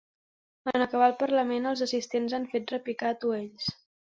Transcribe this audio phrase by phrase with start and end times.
[0.71, 3.71] En acabar el parlament, els assistents han fet repicar atuells.